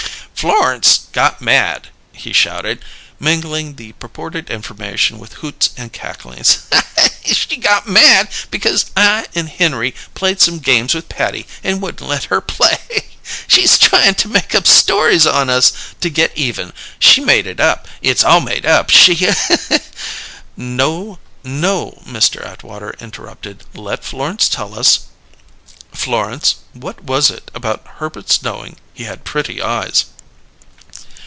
"Florence 0.41 1.01
got 1.11 1.39
mad!" 1.39 1.89
he 2.13 2.33
shouted, 2.33 2.83
mingling 3.19 3.75
the 3.75 3.91
purported 3.99 4.49
information 4.49 5.19
with 5.19 5.33
hoots 5.33 5.69
and 5.77 5.93
cacklings. 5.93 6.61
"She 7.23 7.57
got 7.57 7.87
mad 7.87 8.27
because 8.49 8.87
I 8.97 9.27
and 9.35 9.47
Henry 9.47 9.93
played 10.15 10.41
some 10.41 10.57
games 10.57 10.95
with 10.95 11.09
Patty 11.09 11.45
and 11.63 11.79
wouldn't 11.79 12.09
let 12.09 12.23
her 12.23 12.41
play! 12.41 13.11
She's 13.47 13.77
tryin' 13.77 14.15
to 14.15 14.27
make 14.29 14.55
up 14.55 14.65
stories 14.65 15.27
on 15.27 15.51
us 15.51 15.73
to 16.01 16.09
get 16.09 16.35
even. 16.35 16.73
She 16.97 17.21
made 17.21 17.45
it 17.45 17.59
up! 17.59 17.87
It's 18.01 18.23
all 18.23 18.41
made 18.41 18.65
up! 18.65 18.89
She" 18.89 19.29
"No, 20.57 21.19
no," 21.43 22.01
Mr. 22.07 22.43
Atwater 22.43 22.95
interrupted. 22.99 23.63
"Let 23.75 24.03
Florence 24.03 24.49
tell 24.49 24.73
us. 24.73 25.01
Florence, 25.91 26.55
what 26.73 27.03
was 27.03 27.29
it 27.29 27.51
about 27.53 27.85
Herbert's 27.99 28.41
knowing 28.41 28.77
he 28.91 29.03
had 29.03 29.23
'pretty 29.23 29.61
eyes'?" 29.61 30.05